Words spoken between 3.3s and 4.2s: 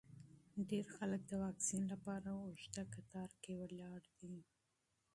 کې ولاړ